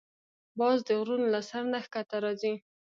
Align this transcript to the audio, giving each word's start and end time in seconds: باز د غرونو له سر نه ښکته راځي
باز 0.59 0.77
د 0.87 0.89
غرونو 0.99 1.25
له 1.33 1.41
سر 1.49 1.63
نه 1.73 1.79
ښکته 1.85 2.17
راځي 2.23 2.53